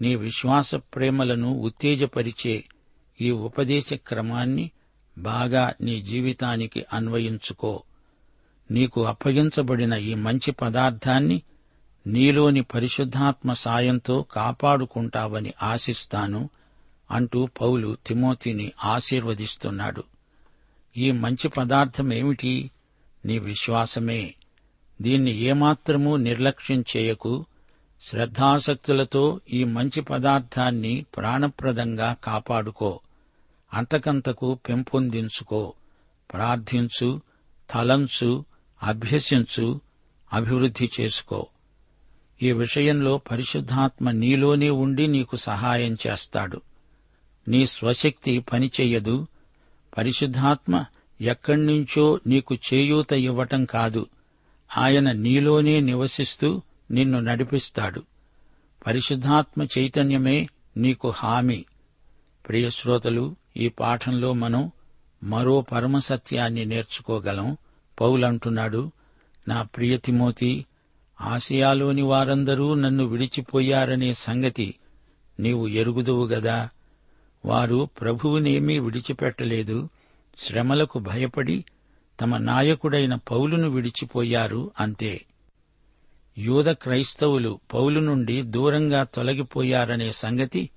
నీ 0.00 0.16
విశ్వాస 0.16 0.74
ప్రేమలను 0.74 1.54
ఉత్తేజపరిచే 1.54 2.64
ఈ 3.20 3.30
ఉపదేశ 3.30 3.94
క్రమాన్ని 3.94 4.70
బాగా 5.18 5.72
నీ 5.80 6.02
జీవితానికి 6.02 6.84
అన్వయించుకో. 6.92 7.82
నీకు 8.70 9.04
అప్పగించబడిన 9.04 9.92
ఈ 9.92 10.14
మంచి 10.14 10.52
పదార్థాన్ని 10.52 11.42
నీలోని 12.06 12.62
పరిశుద్ధాత్మ 12.62 13.52
సాయంతో 13.52 14.22
కాపాడుకుంటావని 14.22 15.52
ఆశిస్తాను 15.62 16.50
అంటూ 17.10 17.48
పౌలు 17.60 17.96
తిమోతిని 18.06 18.72
ఆశీర్వదిస్తున్నాడు. 18.84 20.04
ఈ 20.96 21.10
మంచి 21.10 21.48
పదార్థమేమిటి? 21.48 22.70
నీ 23.24 23.38
విశ్వాసమే. 23.38 24.34
దీన్ని 25.02 25.30
ఏమాత్రమూ 25.30 26.16
నిర్లక్ష్యం 26.16 26.84
చేయకు. 26.96 27.46
శ్రద్ధాసక్తులతో 28.00 29.40
ఈ 29.52 29.64
మంచి 29.64 30.00
పదార్థాన్ని 30.00 31.06
ప్రాణప్రదంగా 31.16 32.16
కాపాడుకో. 32.24 33.00
అంతకంతకు 33.74 34.54
పెంపొందించుకో. 34.54 35.74
ప్రార్థించు 36.32 37.20
తలంచు 37.70 38.44
అభ్యసించు 38.82 39.80
అభివృద్ధి 40.32 40.90
చేసుకో. 41.00 41.46
ఈ 42.42 42.52
విషయంలో 42.52 43.18
పరిశుద్ధాత్మ 43.18 44.10
నీలోనే 44.10 44.70
ఉండి 44.70 45.06
నీకు 45.06 45.36
సహాయం 45.36 45.96
చేస్తాడు. 46.06 46.60
నీ 47.48 47.66
స్వశక్తి 47.66 48.38
పనిచేయదు. 48.38 49.26
పరిశుద్ధాత్మ 49.98 50.84
ఎక్కడ్నుంచో 51.20 52.20
నీకు 52.26 52.54
చేయూత 52.54 53.12
ఇవ్వటం 53.12 53.64
కాదు. 53.64 54.06
ఆయన 54.76 55.12
నీలోనే 55.12 55.80
నివసిస్తూ 55.80 56.62
నిన్ను 56.90 57.20
నడిపిస్తాడు. 57.20 58.02
పరిశుద్ధాత్మ 58.86 59.66
చైతన్యమే 59.78 60.48
నీకు 60.76 61.10
హామీ. 61.10 61.64
ప్రియశ్రోతలు 62.48 63.36
ఈ 63.56 63.68
పాఠంలో 63.68 64.32
మనం 64.32 64.70
మరో 65.22 65.60
పరమసత్యాన్ని 65.60 66.64
నేర్చుకోగలం. 66.64 67.56
పౌలంటున్నాడు 68.00 68.90
నా 69.48 69.62
ప్రియతిమోతి 69.62 70.66
ఆసియాలోని 71.20 72.02
వారందరూ 72.02 72.74
నన్ను 72.74 73.04
విడిచిపోయారనే 73.04 74.14
సంగతి 74.14 74.74
నీవు 75.40 75.68
ఎరుగుదువు 75.68 76.26
గదా. 76.26 76.68
వారు 77.44 77.88
ప్రభువునేమీ 78.00 78.78
విడిచిపెట్టలేదు. 78.78 79.88
శ్రమలకు 80.38 80.98
భయపడి 80.98 81.64
తమ 82.20 82.36
నాయకుడైన 82.36 83.14
పౌలును 83.14 83.68
విడిచిపోయారు 83.68 84.70
అంతే. 84.80 85.24
యూద 86.38 86.70
క్రైస్తవులు 86.70 87.60
పౌలు 87.74 88.00
నుండి 88.00 88.42
దూరంగా 88.42 89.04
తొలగిపోయారనే 89.04 90.12
సంగతి 90.12 90.70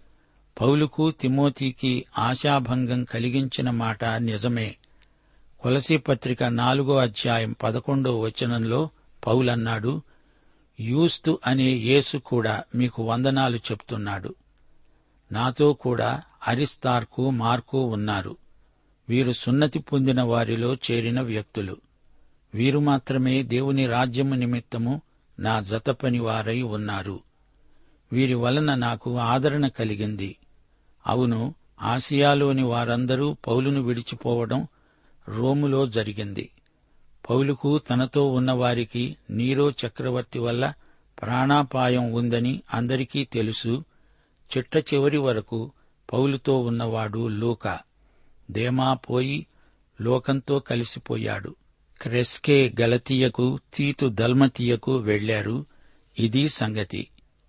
పౌలుకు 0.62 1.12
తిమోతికి 1.12 2.06
ఆశాభంగం 2.18 3.04
కలిగించిన 3.04 3.70
మాట 3.70 4.06
నిజమే. 4.06 4.76
పత్రిక 5.98 6.44
నాలుగో 6.44 6.98
అధ్యాయం 6.98 7.56
పదకొండో 7.64 8.20
వచనంలో 8.20 8.90
పౌలన్నాడు 9.28 10.02
యూస్తు 10.80 11.40
అనే 11.48 11.72
యేసు 11.72 12.18
కూడా 12.18 12.64
మీకు 12.76 13.04
వందనాలు 13.04 13.58
చెప్తున్నాడు. 13.58 14.36
నాతో 15.32 15.74
కూడా 15.74 16.22
అరిస్తార్కు 16.48 17.30
మార్కు 17.30 17.82
ఉన్నారు. 17.82 18.38
వీరు 19.10 19.32
సున్నతి 19.32 19.80
పొందిన 19.80 20.22
వారిలో 20.22 20.74
చేరిన 20.74 21.22
వ్యక్తులు. 21.22 21.78
వీరు 22.54 22.80
మాత్రమే 22.80 23.44
దేవుని 23.44 23.88
రాజ్యము 23.88 24.36
నిమిత్తము 24.36 25.02
నా 25.40 25.62
జతపని 25.62 26.20
వారై 26.20 26.62
ఉన్నారు. 26.62 27.20
వీరి 28.14 28.34
వలన 28.34 28.76
నాకు 28.76 29.18
ఆదరణ 29.18 29.68
కలిగింది. 29.68 30.36
అవును 31.08 31.54
ఆసియాలోని 31.82 32.64
వారందరూ 32.64 33.38
పౌలును 33.48 33.82
విడిచిపోవడం 33.82 34.68
రోములో 35.28 35.88
జరిగింది. 35.88 36.50
పౌలుకు 37.30 37.78
తనతో 37.78 38.32
ఉన్నవారికి 38.32 39.18
నీరో 39.30 39.70
చక్రవర్తి 39.70 40.40
వల్ల 40.40 40.74
ప్రాణాపాయం 41.22 42.12
ఉందని 42.12 42.62
అందరికీ 42.74 43.26
తెలుసు. 43.26 43.84
చిట్ట 44.58 44.78
చివరి 44.78 45.18
వరకు 45.18 45.72
పౌలుతో 46.14 46.60
ఉన్నవాడు 46.60 47.28
లూకా. 47.28 47.80
దేమా 48.52 48.94
పోయి 48.94 49.48
లోకంతో 50.02 50.60
కలిసిపోయాడు. 50.60 51.56
క్రెస్కే 52.02 52.74
గలతీయకు 52.82 53.60
తీతు 53.74 54.06
దల్మతీయకు 54.08 54.98
వెళ్ళారు 54.98 55.66
ఇది 56.20 56.50
సంగతి. 56.50 57.08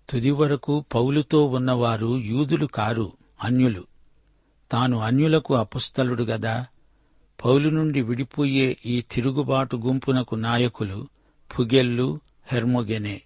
తుది 0.09 0.31
వరకు 0.31 0.85
పౌలుతో 0.95 1.45
ఉన్నవారు 1.45 2.17
యూదులు 2.17 2.65
కారు. 2.65 3.11
అన్యులు. 3.43 3.87
తాను 4.71 4.99
అన్యులకు 4.99 5.55
అపుస్తలుడు 5.55 6.23
గదా. 6.23 6.65
పౌలు 7.45 7.69
నుండి 7.69 8.01
విడిపోయే 8.01 8.77
ఈ 8.85 9.01
తిరుగుబాటు 9.01 9.75
గుంపునకు 9.75 10.35
నాయకులు 10.35 11.07
ఫుగెల్లు 11.51 12.19
హెర్మొగెనే. 12.51 13.21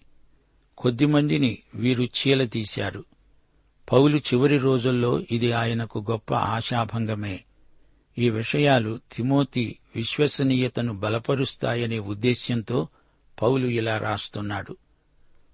కొద్దిమందిని 0.78 1.58
వీరు 1.76 2.04
చీలతీశారు 2.04 3.06
పౌలు 3.92 4.18
చివరి 4.18 4.58
రోజుల్లో 4.58 5.24
ఇది 5.32 5.52
ఆయనకు 5.52 6.06
గొప్ప 6.12 6.34
ఆశాభంగమే. 6.34 7.44
ఈ 8.18 8.30
విషయాలు 8.30 9.00
తిమోతి 9.12 9.80
విశ్వసనీయతను 9.96 10.94
బలపరుస్తాయనే 10.94 12.00
ఉద్దేశ్యంతో 12.00 12.88
పౌలు 13.42 13.68
ఇలా 13.68 13.98
రాస్తున్నాడు. 13.98 14.78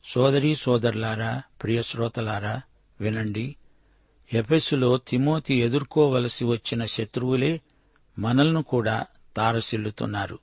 సోదరీ 0.06 0.56
సోదరులారా 0.56 1.42
ప్రియశ్రోతలారా 1.64 2.62
వినండి. 3.02 3.56
ఎఫెసులో 4.34 4.98
తిమోతి 4.98 5.56
ఎదుర్కోవలసి 5.56 6.46
వచ్చిన 6.46 6.86
శత్రువులే 6.86 7.62
మనల్ని 8.20 8.64
కూడా 8.64 9.06
తారసిల్లుతున్నారు. 9.38 10.40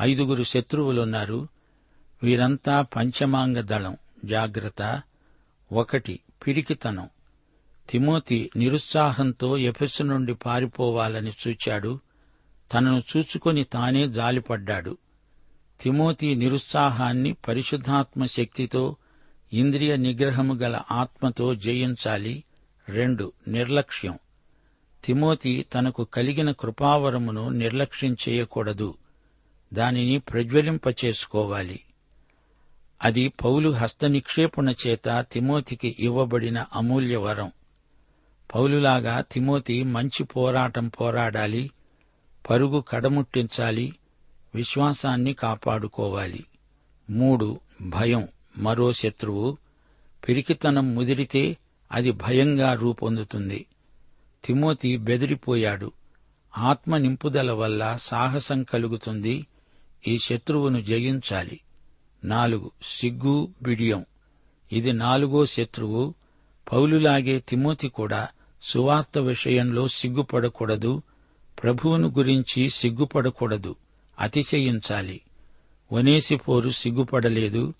ఐదుగురు 0.00 0.44
శత్రువులున్నారు. 0.44 1.48
వీరంతా 2.22 2.82
పంచమాంగ 2.82 3.60
దళం. 3.60 3.96
జాగ్రత్త. 4.24 5.02
ఒకటి 5.72 6.20
పిరికితనం. 6.46 7.08
తిమోతి 7.90 8.50
నిరుత్సాహంతో 8.56 9.58
ఎఫెసు 9.58 10.02
నుండి 10.02 10.34
పారిపోవాలని 10.34 11.32
చూచాడు. 11.48 12.00
తనను 12.74 13.02
చూచుకొని 13.16 13.64
తానే 13.64 14.08
జాలిపడ్డాడు. 14.08 14.98
తిమోతి 15.80 16.34
నిరుత్సాహాన్ని 16.34 17.32
పరిశుద్ధాత్మ 17.32 18.24
శక్తితో 18.24 18.96
ఇంద్రియ 19.52 19.96
నిగ్రహము 19.96 20.54
గల 20.54 20.80
ఆత్మతో 20.92 21.54
జయించాలి. 21.54 22.44
రెండు 22.88 23.32
నిర్లక్ష్యం. 23.48 24.18
తిమోతి 25.04 25.66
తనకు 25.74 26.04
కలిగిన 26.04 26.52
కృపావరమును 26.52 27.48
నిర్లక్ష్యం 27.48 28.16
చేయకూడదు. 28.28 28.94
దానిని 29.74 30.18
ప్రజ్వలింపచేసుకోవాలి. 30.18 31.80
అది 33.04 33.28
పౌలు 33.28 33.70
హస్తనిక్షేపణ 33.70 34.74
చేత 34.86 35.26
తిమోతికి 35.32 35.96
ఇవ్వబడిన 36.00 36.64
అమూల్యవరం 36.74 37.52
పౌలులాగా 38.54 39.20
తిమోతి 39.20 39.82
మంచి 39.82 40.24
పోరాటం 40.24 40.88
పోరాడాలి 40.88 41.70
పరుగు 42.50 42.84
కడముట్టించాలి 42.88 43.94
విశ్వాసాన్ని 44.54 45.32
కాపాడుకోవాలి. 45.32 46.44
మూడు 47.10 47.60
భయం. 47.82 48.28
మరో 48.58 48.92
శత్రువు 48.92 49.56
పిరికితనం 50.28 50.94
ముదిరితే 50.94 51.56
అది 51.92 52.10
భయంగా 52.10 52.74
రూపొందుతుంది. 52.74 53.66
తిమోతి 54.44 54.96
బెదిరిపోయాడు. 54.96 55.92
ఆత్మ 56.58 56.96
నింపుదల 56.96 57.50
వల్ల 57.50 57.98
సాహసం 58.00 58.62
కలుగుతుంది. 58.62 59.46
ఈ 60.08 60.18
శత్రువును 60.18 60.80
జయించాలి. 60.80 61.60
నాలుగు 62.24 62.70
సిగ్గు 62.82 63.48
బిడియం 63.62 64.04
ఇది 64.72 64.92
నాలుగో 64.92 65.46
శత్రువు. 65.46 66.14
పౌలులాగే 66.72 67.38
తిమోతి 67.38 67.88
కూడా 67.88 68.28
సువార్త 68.62 69.18
విషయంలో 69.18 69.88
సిగ్గుపడకూడదు. 69.88 71.02
ప్రభువును 71.62 72.08
గురించి 72.08 72.70
సిగ్గుపడకూడదు. 72.70 73.76
అతిశయించాలి. 74.20 75.20
వనేసిపోరు 75.92 76.70
సిగ్గుపడలేదు. 76.70 77.74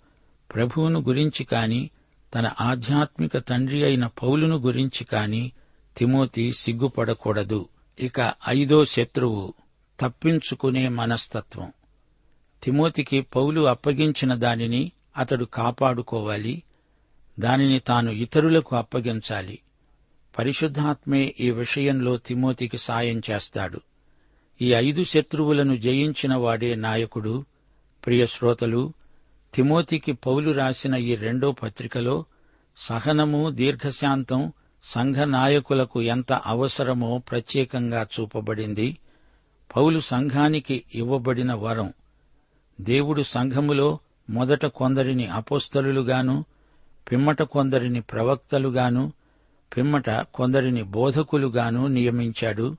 ప్రభువును 0.55 0.99
గురించి 0.99 1.43
కాని 1.43 1.89
తన 2.35 2.51
ఆధ్యాత్మిక 2.61 3.37
తండ్రి 3.37 3.83
అయిన 3.83 4.07
పౌలును 4.07 4.55
గురించి 4.55 5.03
కాని 5.03 5.51
తిమోతి 5.97 6.51
సిగ్గుపడకూడదు. 6.51 7.69
ఇక 7.99 8.33
ఐదో 8.49 8.85
శత్రువు 8.85 9.53
తప్పించుకునే 9.99 10.87
మనస్తత్వం. 10.87 11.73
తిమోతికి 12.63 13.21
పౌలు 13.21 13.61
అప్పగించిన 13.61 14.35
దానిని 14.35 14.91
అతడు 15.17 15.45
కాపాడుకోవాలి. 15.45 16.63
దానిని 17.39 17.79
తాను 17.79 18.11
ఇతరులకు 18.11 18.75
అప్పగించాలి. 18.75 19.59
పరిశుద్ధాత్మే 20.37 21.35
ఈ 21.39 21.51
విషయంలో 21.51 22.17
తిమోతికి 22.17 22.77
సాయం 22.77 23.21
చేస్తాడు. 23.29 23.81
ఈ 24.61 24.73
ఐదు 24.73 25.03
శత్రువులను 25.03 25.75
జయించిన 25.75 26.35
వాడే 26.35 26.75
నాయకుడు 26.75 27.45
ప్రియ 28.05 28.27
శ్రోతలు 28.27 28.93
తిమోతికి 29.53 30.11
పౌలు 30.11 30.51
రాసిన 30.51 30.95
ఈ 30.95 31.15
రెండో 31.15 31.51
పత్రికలో 31.51 32.25
సహనము 32.77 33.49
దీర్ఘశాంతం 33.49 34.51
సంఘ 34.83 35.15
నాయకులకు 35.15 36.01
ఎంత 36.01 36.33
అవసరమో 36.33 37.17
ప్రత్యేకంగా 37.17 38.07
చూపబడింది. 38.19 38.97
పౌలు 39.75 39.99
సంఘానికి 39.99 40.83
ఇవ్వబడిన 40.95 41.53
వరం. 41.53 41.93
దేవుడు 42.81 43.21
సంఘములో 43.21 43.99
మొదట 44.29 44.65
కొందరిని 44.65 45.27
అపోస్తలుగాను 45.27 46.45
పిమ్మట 47.11 47.41
కొందరిని 47.41 48.01
ప్రవక్తలుగాను 48.01 49.13
పిమ్మట 49.77 50.09
కొందరిని 50.09 50.83
బోధకులుగాను 50.83 51.87
నియమించాడు. 51.87 52.77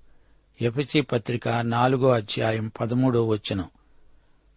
ఎఫసి 0.62 1.00
పత్రిక 1.00 1.48
నాలుగో 1.48 2.08
అధ్యాయం 2.08 2.72
పదమూడో 2.80 3.26
వచనం. 3.26 3.64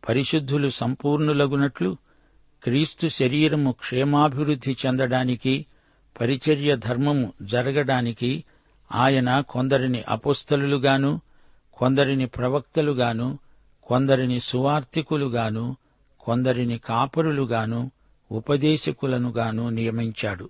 పరిశుద్ధులు 0.08 0.70
సంపూర్ణులగునట్లు 0.70 1.98
క్రీస్తు 2.64 3.08
శరీరము 3.08 3.72
క్షేమాభివృద్ధి 3.72 4.78
చెందడానికి 4.86 5.66
పరిచర్య 6.22 6.76
ధర్మము 6.76 7.34
జరగడానికి 7.42 8.44
ఆయన 8.92 9.40
కొందరిని 9.40 10.04
అపుస్తలుగాను 10.10 11.22
కొందరిని 11.74 12.26
ప్రవక్తలుగాను 12.26 13.40
కొందరిని 13.84 14.40
సువార్తికులుగాను 14.40 15.78
కొందరిని 16.20 16.78
కాపరులుగాను 16.78 17.92
ఉపదేశకులనుగాను 18.32 19.70
నియమించాడు. 19.70 20.50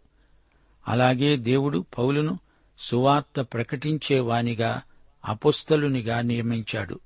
అలాగే 0.88 1.38
దేవుడు 1.38 1.86
పౌలును 1.98 2.40
సువార్త 2.80 3.42
ప్రకటించేవానిగా 3.42 4.82
అపుస్తలునిగా 5.26 6.22
నియమించాడు. 6.22 7.00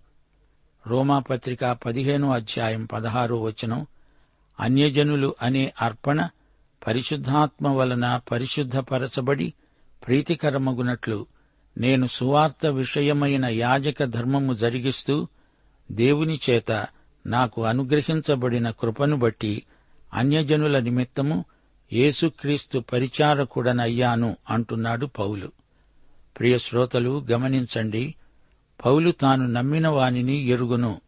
రోమాపత్రిక 0.88 1.71
పదిహేనో 1.86 2.32
అధ్యాయం 2.32 2.86
పదహారో 2.86 3.41
వచనం 3.41 3.86
అన్యజనులు 4.60 5.36
అనే 5.41 5.73
అర్పణ 5.82 6.30
పరిశుద్ధాత్మ 6.88 7.67
వలన 7.67 8.21
పరిశుద్ధపరచబడి 8.32 9.54
ప్రీతికరమగునట్లు 10.08 11.26
నేను 11.78 12.08
సువార్త 12.08 12.65
విషయమైన 12.65 13.45
యాజక 13.45 14.04
ధర్మము 14.04 14.54
జరిగిస్తూ 14.54 15.28
దేవుని 15.91 16.39
చేత 16.50 16.71
నాకు 17.26 17.63
అనుగ్రహించబడిన 17.63 18.69
కృపను 18.71 19.15
బట్టి 19.17 19.63
అన్యజనుల 20.13 20.80
నిమిత్తము 20.80 21.45
యేసుక్రీస్తు 21.93 22.80
పరిచారకుడనయ్యాను 22.80 24.38
అంటున్నాడు 24.50 25.06
పౌలు. 25.06 25.52
ప్రియ 26.39 26.58
శ్రోతలు 26.58 27.26
గమనించండి 27.32 28.04
పౌలు 28.85 29.11
తాను 29.11 29.47
నమ్మిన 29.47 29.87
వానిని 29.87 30.33
ఎరుగును. 30.33 31.01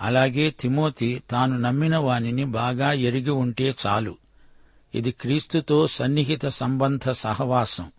అలాగే 0.00 0.50
తిమోతి 0.50 1.22
తాను 1.30 1.58
నమ్మిన 1.58 1.96
వానిని 1.96 2.44
బాగా 2.44 2.92
ఎరిగి 2.92 3.30
ఉంటే 3.30 3.74
చాలు. 3.86 4.16
ఇది 4.94 5.10
క్రీస్తుతో 5.10 5.86
సన్నిహిత 5.86 6.46
సంబంధ 6.46 7.10
సహవాసం. 7.10 7.92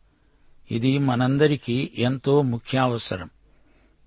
ఇది 0.71 0.97
మనందరికీ 0.97 1.91
ఎంతో 1.97 2.41
ముఖ్యావసరం. 2.41 3.29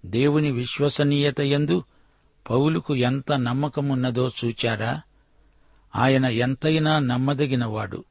దేవుని 0.07 0.51
విశ్వసనీయత 0.51 1.41
ఎందు 1.41 1.85
పౌలుకు 2.51 2.97
ఎంత 2.97 3.33
నమ్మకమున్నదో 3.33 4.31
చూచారా? 4.45 5.01
ఆయన 5.97 6.27
ఎంతైనా 6.27 6.99
నమ్మదగినవాడు. 6.99 8.05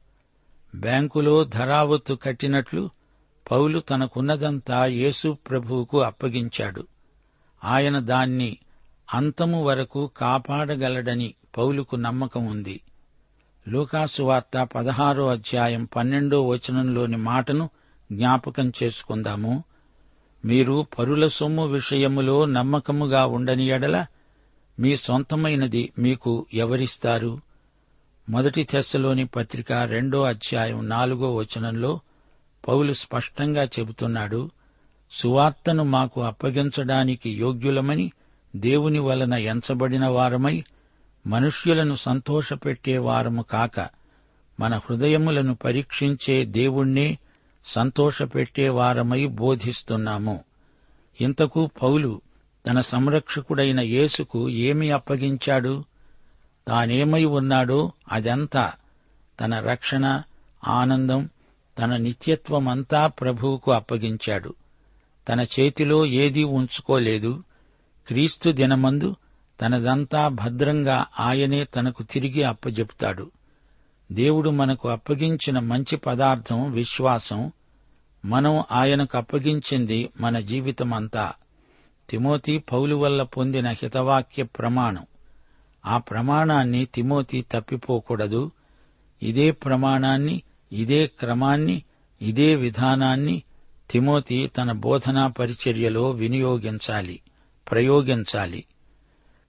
బ్యాంకులో 0.74 1.44
ధరావత్తు 1.44 2.14
కట్టినట్లు 2.14 2.90
పౌలు 3.50 3.78
తనకున్నదంతా 3.78 4.86
యేసు 4.86 5.36
ప్రభువుకు 5.50 6.00
అప్పగించాడు. 6.00 6.86
ఆయన 7.64 7.98
దాన్ని 7.98 8.58
అంతము 9.14 9.64
వరకు 9.64 10.10
కాపాడగలడని 10.16 11.34
పౌలుకు 11.58 11.96
నమ్మకం 11.96 12.46
ఉంది. 12.46 12.80
లూకాసు 13.68 14.22
వార్త 14.22 14.68
పదహారో 14.76 15.28
అధ్యాయం 15.28 15.88
పన్నెండో 15.96 16.46
వచనంలోని 16.46 17.16
మాటను 17.16 17.70
జ్ఞాపకం 18.12 18.72
చేసుకుందాము. 18.82 19.64
మీరు 20.44 20.86
పరుల 20.98 21.28
సొమ్ము 21.28 21.66
విషయములో 21.66 22.44
నమ్మకముగా 22.44 23.26
ఉండని 23.26 23.66
ఎడల 23.66 24.06
మీ 24.78 24.96
సొంతమైనది 24.96 25.92
మీకు 25.98 26.46
ఎవరిస్తారు? 26.54 27.40
మొదటి 28.28 28.64
తెస్సలోని 28.64 29.26
పత్రిక 29.26 29.72
రెండో 29.72 30.22
అధ్యాయం 30.22 30.88
నాలుగో 30.88 31.34
వచనంలో 31.34 32.00
పౌలు 32.68 32.92
స్పష్టంగా 32.92 33.64
చెబుతున్నాడు 33.64 34.50
సువార్తను 35.10 35.84
మాకు 35.84 36.22
అప్పగించడానికి 36.22 37.30
యోగ్యులమని 37.30 38.12
దేవుని 38.56 38.98
వలన 38.98 39.34
ఎంచబడిన 39.34 40.06
వారమై 40.06 40.64
మనుష్యులను 41.26 41.94
సంతోషపెట్టే 41.94 42.98
వారము 42.98 43.42
కాక 43.42 43.88
మన 44.60 44.74
హృదయములను 44.76 45.54
పరీక్షించే 45.54 46.44
దేవుణ్ణే 46.44 47.18
సంతోషపెట్టే 47.66 48.68
వారమై 48.68 49.26
బోధిస్తున్నాము. 49.26 50.44
ఇంతకు 51.20 51.70
పౌలు 51.82 52.20
తన 52.66 52.80
సంరక్షకుడైన 52.80 53.80
యేసుకు 53.80 54.48
ఏమి 54.48 54.90
అప్పగించాడు? 54.90 55.84
తానేమై 56.68 57.24
ఉన్నాడో 57.24 57.92
అదంతా 58.12 58.72
తన 59.40 59.60
రక్షణ 59.60 60.22
ఆనందం 60.68 61.28
తన 61.78 61.96
నిత్యత్వమంతా 61.96 63.06
ప్రభువుకు 63.06 63.72
అప్పగించాడు. 63.72 64.54
తన 65.28 65.40
చేతిలో 65.40 66.06
ఏదీ 66.06 66.44
ఉంచుకోలేదు. 66.44 67.44
క్రీస్తు 68.06 68.50
దినమందు 68.50 69.16
తనదంతా 69.60 70.28
భద్రంగా 70.28 71.06
ఆయనే 71.20 71.64
తనకు 71.64 72.02
తిరిగి 72.02 72.42
అప్పజెపుతాడు. 72.42 73.30
దేవుడు 74.12 74.50
మనకు 74.50 74.88
అప్పగించిన 74.88 75.58
మంచి 75.58 75.96
పదార్థం 75.96 76.72
విశ్వాసం. 76.72 77.52
మనం 78.24 78.64
ఆయనకు 78.72 79.18
అప్పగించింది 79.18 80.10
మన 80.20 80.40
జీవితమంతా. 80.40 81.32
తిమోతి 82.10 82.58
పౌలు 82.58 82.96
వల్ల 82.96 83.22
పొందిన 83.22 83.68
హితవాక్య 83.68 84.42
ప్రమాణం. 84.42 85.06
ఆ 85.86 85.98
ప్రమాణాన్ని 85.98 86.84
తిమోతి 86.84 87.44
తప్పిపోకూడదు. 87.52 88.50
ఇదే 89.22 89.50
ప్రమాణాన్ని 89.50 90.42
ఇదే 90.72 91.06
క్రమాన్ని 91.06 91.82
ఇదే 92.22 92.56
విధానాన్ని 92.56 93.42
తిమోతి 93.90 94.46
తన 94.46 94.72
బోధనా 94.72 95.26
పరిచర్యలో 95.26 96.10
వినియోగించాలి 96.10 97.20
ప్రయోగించాలి. 97.70 98.64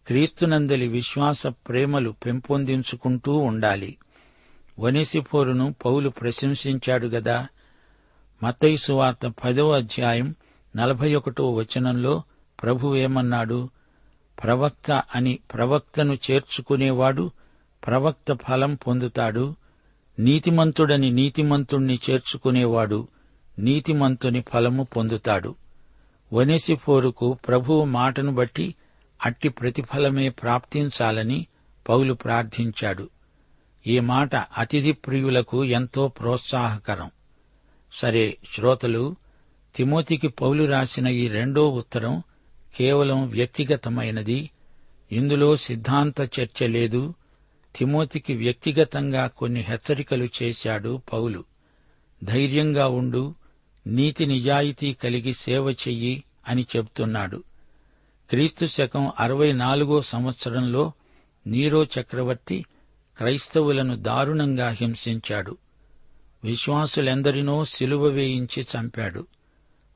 క్రీస్తునందలి 0.07 0.87
విశ్వాస 0.87 1.47
ప్రేమలు 1.47 2.09
పెంపొందించుకుంటూ 2.25 3.37
ఉండాలి. 3.37 3.97
వనిసిపోరును 4.79 5.75
పౌలు 5.85 6.09
ప్రశంసించాడు 6.09 7.07
గదా. 7.07 7.47
మతైసు 8.43 8.93
వార్త 8.93 9.27
పదో 9.27 9.71
అధ్యాయం 9.71 10.35
నలభై 10.75 11.15
ఒకటో 11.15 11.51
వచనంలో 11.53 12.23
ప్రభు 12.63 12.95
ఏమన్నాడు? 12.95 13.69
ప్రవక్త 14.43 15.03
అని 15.15 15.39
ప్రవక్తను 15.53 16.17
చేర్చుకునేవాడు 16.31 17.31
ప్రవక్త 17.87 18.33
ఫలం 18.33 18.75
పొందుతాడు. 18.75 19.55
నీతిమంతుడని 20.19 21.11
నీతిమంతుణ్ణి 21.11 21.99
చేర్చుకునేవాడు 22.09 23.07
నీతిమంతుని 23.59 24.43
ఫలము 24.53 24.83
పొందుతాడు. 24.83 25.55
వనేసిఫోరుకు 26.33 27.37
ప్రభువు 27.47 27.85
మాటను 27.85 28.31
బట్టి 28.31 28.75
అట్టి 29.25 29.49
ప్రతిఫలమే 29.49 30.29
ప్రాప్తించాలని 30.29 31.47
పౌలు 31.89 32.13
ప్రార్థించాడు. 32.13 33.09
ఈ 33.87 33.99
మాట 33.99 34.35
అతిథి 34.35 34.91
ప్రియులకు 34.91 35.65
ఎంతో 35.65 36.07
ప్రోత్సాహకరం. 36.07 37.11
సరే 37.93 38.37
శ్రోతలు 38.55 39.15
తిమోతికి 39.75 40.27
పౌలు 40.27 40.63
రాసిన 40.63 41.07
ఈ 41.07 41.27
రెండో 41.27 41.69
ఉత్తరం 41.69 42.23
కేవలం 42.77 43.27
వ్యక్తిగతమైనది. 43.27 44.49
ఇందులో 45.11 45.55
సిద్ధాంత 45.55 46.21
చర్చ 46.21 46.67
లేదు 46.67 47.13
తిమోతికి 47.75 48.33
వ్యక్తిగతంగా 48.33 49.27
కొన్ని 49.27 49.59
హెచ్చరికలు 49.59 50.27
చేశాడు 50.43 51.01
పౌలు. 51.13 51.43
ధైర్యంగా 52.23 52.87
ఉండు 52.87 53.35
నీతి 53.87 54.25
నిజాయితీ 54.25 54.93
కలిగి 54.93 55.33
సేవ 55.33 55.69
చెయ్యి 55.69 56.23
అని 56.47 56.65
చెబుతున్నాడు. 56.75 57.43
క్రీస్తు 58.29 58.65
శకం 58.65 59.11
అరవై 59.19 59.51
నాలుగో 59.51 60.01
సంవత్సరంలో 60.01 60.91
నీరో 61.47 61.83
చక్రవర్తి 61.83 62.65
క్రైస్తవులను 63.17 63.95
దారుణంగా 63.95 64.69
హింసించాడు. 64.69 65.57
విశ్వాసులెందరినో 66.43 67.65
సిలువ 67.65 68.05
వేయించి 68.05 68.67
చంపాడు. 68.77 69.27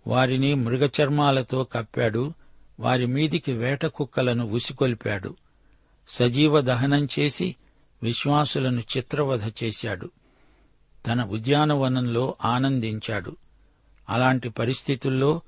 వారిని 0.07 0.53
మృగచర్మాలతో 0.53 1.63
కప్పాడు. 1.63 2.33
వారి 2.79 3.05
మీదికి 3.05 3.51
వేట 3.51 3.85
కుక్కలను 3.85 4.49
ఉసికొల్పాడు. 4.49 5.35
సజీవ 6.07 6.61
దహనం 6.61 7.07
చేసి 7.19 7.55
విశ్వాసులను 8.03 8.79
చిత్రవధ 8.79 9.41
చేశాడు. 9.63 10.11
తన 11.07 11.23
ఉద్యానవనంలో 11.23 12.35
ఆనందించాడు. 12.45 13.35
అలాంటి 14.09 14.49
పరిస్థితుల్లో 14.49 15.41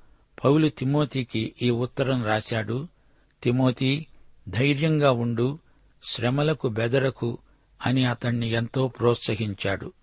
పౌలు 0.46 0.70
తిమోతికి 0.70 1.54
ఈ 1.62 1.70
ఉత్తరం 1.70 2.24
రాశాడు. 2.24 2.88
తిమోతి 3.44 4.08
ధైర్యంగా 4.50 5.12
ఉండు 5.12 5.60
శ్రమలకు 6.04 6.68
బెదరకు 6.68 7.38
అని 7.86 8.06
అతణ్ణి 8.06 8.52
ఎంతో 8.52 8.88
ప్రోత్సహించాడు. 8.88 9.94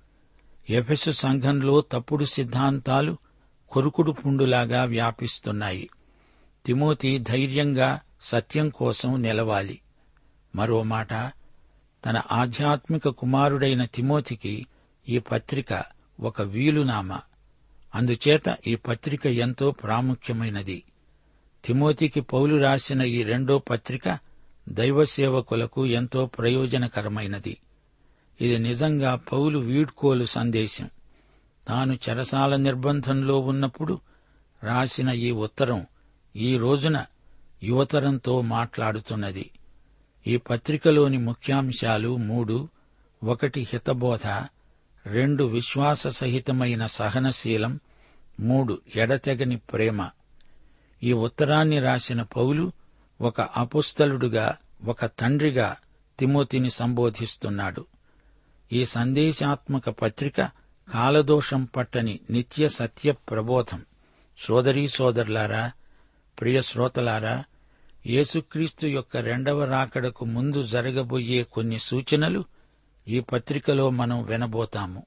ఎఫెసు 0.71 1.11
సంఘంలో 1.11 1.81
తప్పుడు 1.81 2.25
సిద్ధాంతాలు 2.25 3.17
కొరుకుడు 3.71 4.12
పుండులాగా 4.12 4.85
వ్యాపిస్తున్నాయి. 4.85 5.88
తిమోతి 6.67 7.19
ధైర్యంగా 7.19 8.01
సత్యం 8.23 8.69
కోసం 8.69 9.23
నిలవాలి. 9.23 9.81
మరో 10.55 10.83
మాట 10.83 11.12
తన 12.05 12.23
ఆధ్యాత్మిక 12.33 13.09
కుమారుడైన 13.09 13.85
తిమోతికి 13.85 14.67
ఈ 15.09 15.19
పత్రిక 15.19 15.85
ఒక 16.21 16.43
వీలునామా. 16.43 17.21
అందుచేత 17.95 18.57
ఈ 18.67 18.75
పత్రిక 18.75 19.27
ఎంతో 19.27 19.71
ప్రాముఖ్యమైనది. 19.71 20.83
తిమోతికి 21.65 22.21
పౌలు 22.21 22.62
రాసిన 22.62 23.03
ఈ 23.03 23.23
రెండో 23.23 23.59
పత్రిక 23.59 24.19
దైవ 24.69 25.05
సేవకులకు 25.05 25.87
ఎంతో 25.87 26.27
ప్రయోజనకరమైనది. 26.27 27.57
ఇది 28.41 28.59
నిజంగా 28.59 29.15
పౌలు 29.15 29.59
వీడ్కోలు 29.59 30.25
సందేశం. 30.25 30.91
తాను 31.69 31.99
చెరసాల 32.09 32.57
నిర్బంధంలో 32.57 33.38
ఉన్నప్పుడు 33.38 34.01
రాసిన 34.65 35.09
ఈ 35.09 35.31
ఉత్తరం 35.31 35.87
ఈ 36.37 36.57
రోజున 36.57 37.05
యువతరంతో 37.62 38.41
మాట్లాడుతున్నది. 38.41 39.51
ఈ 40.26 40.37
పత్రికలోని 40.37 41.18
ముఖ్యాంశాలు 41.18 42.16
మూడు 42.16 42.68
ఒకటి 43.24 43.68
హితబోధ 43.72 44.26
రెండు 45.06 45.44
విశ్వాస 45.44 46.06
సహితమైన 46.06 46.87
సహనశీలం 46.87 47.80
మూడు 48.40 48.80
ఎడతెగని 48.96 49.56
ప్రేమ. 49.56 50.11
ఈ 51.02 51.12
ఉత్తరాన్ని 51.12 51.80
రాసిన 51.80 52.22
పౌలు 52.22 52.72
ఒక 53.20 53.40
అపుస్తలుడుగా 53.40 54.56
ఒక 54.85 55.06
తండ్రిగా 55.06 55.76
తిమోతిని 56.18 56.70
సంబోధిస్తున్నాడు. 56.70 57.87
ఈ 58.72 58.85
సందేశాత్మక 58.85 59.90
పత్రిక 59.90 60.40
కాలదోషం 60.92 61.64
పట్టని 61.64 62.20
నిత్య 62.30 62.68
సత్య 62.68 63.12
ప్రబోధం. 63.12 63.82
సోదరీ 64.38 64.88
సోదరులారా 64.88 65.72
ప్రియ 66.40 66.62
శ్రోతలారా 66.62 67.44
యేసుక్రీస్తు 68.07 68.87
యొక్క 68.87 69.17
రెండవ 69.17 69.65
రాకడకు 69.65 70.25
ముందు 70.25 70.62
జరగబోయే 70.62 71.43
కొన్ని 71.43 71.79
సూచనలు 71.79 72.45
ఈ 73.09 73.21
పత్రికలో 73.21 73.91
మనం 73.91 74.25
వినబోతాము. 74.25 75.07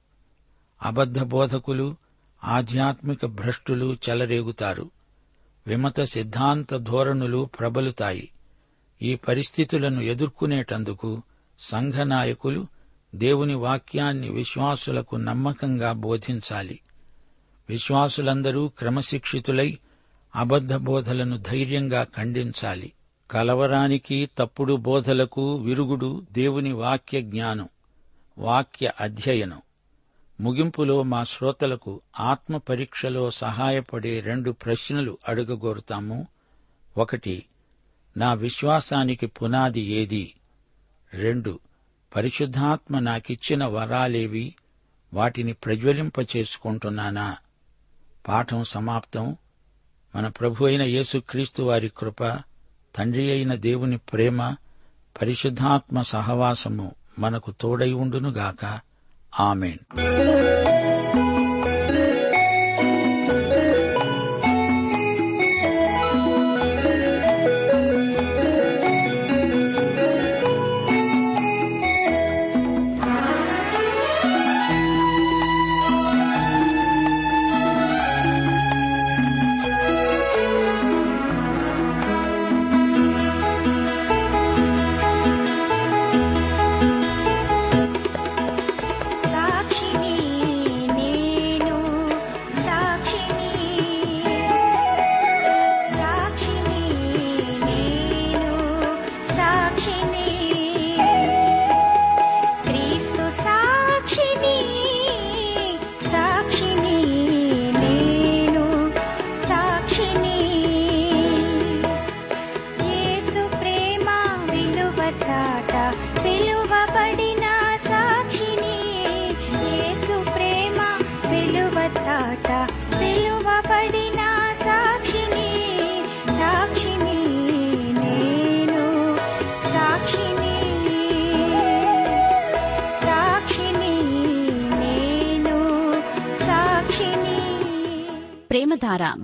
అబద్ధ 0.81 1.19
బోధకులు 1.19 1.95
ఆధ్యాత్మిక 2.43 3.25
భ్రష్టులు 3.25 3.97
చెలరేగుతారు. 4.09 4.91
విమత 5.67 6.01
సిద్ధాంత 6.01 6.75
ధోరణులు 6.75 7.49
ప్రబలుతాయి. 7.59 8.31
ఈ 9.01 9.15
పరిస్థితులను 9.15 10.01
ఎదుర్కొనేటందుకు 10.01 11.21
సంఘ 11.59 11.93
నాయకులు 11.93 12.67
దేవుని 13.15 13.55
వాక్యాన్ని 13.55 14.29
విశ్వాసులకు 14.29 15.15
నమ్మకంగా 15.15 15.91
బోధించాలి. 15.91 16.79
విశ్వాసులందరూ 17.69 18.67
క్రమశిక్షితులై 18.67 19.77
అబద్ధ 20.35 20.75
బోధలను 20.75 21.37
ధైర్యంగా 21.37 22.03
ఖండించాలి. 22.03 22.93
కలవరానికి 23.31 24.29
తప్పుడు 24.37 24.73
బోధలకు 24.73 25.55
విరుగుడు 25.55 26.25
దేవుని 26.31 26.71
వాక్య 26.71 27.21
జ్ఞానం 27.21 27.69
వాక్య 28.37 28.91
అధ్యయనం. 29.01 29.61
ముగింపులో 30.41 31.03
మా 31.03 31.23
శ్రోతలకు 31.23 32.01
ఆత్మ 32.19 32.57
పరీక్షలో 32.57 33.31
సహాయపడే 33.31 34.19
రెండు 34.19 34.51
ప్రశ్నలు 34.51 35.17
అడుగగోరుతాము. 35.27 36.27
ఒకటి 36.97 37.45
నా 38.17 38.33
విశ్వాసానికి 38.33 39.27
పునాది 39.27 39.81
ఏది? 39.81 40.33
రెండు 41.13 41.59
పరిశుద్ధాత్మ 42.15 42.99
నాకిచ్చిన 42.99 43.65
వరాలేవి? 43.65 44.55
వాటిని 45.13 45.53
ప్రజ్వలింపచేసుకుంటున్నానా? 45.53 47.37
పాఠం 48.27 48.63
సమాప్తం. 48.63 49.37
మన 50.15 50.27
ప్రభు 50.27 50.65
అయిన 50.65 50.81
యేసుక్రీస్తు 50.81 51.63
వారి 51.63 51.91
కృప 51.97 52.23
తండ్రి 52.95 53.31
అయిన 53.31 53.55
దేవుని 53.55 53.97
ప్రేమ 53.97 54.55
పరిశుద్ధాత్మ 55.21 56.01
సహవాసము 56.01 56.91
మనకు 57.19 57.53
తోడై 57.61 57.91
ఉండునుగాక. 57.91 58.79
ఆమెన్. 59.39 59.99